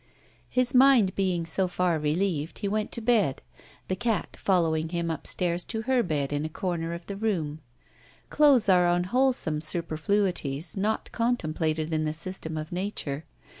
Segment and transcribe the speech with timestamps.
[0.49, 3.43] His mind being so far relieved, he went to bed
[3.87, 7.61] the cat following him upstairs to her bed in a corner of the room.
[8.31, 13.25] Clothes are unwholesome superfluities not contemplated in the system of Nature.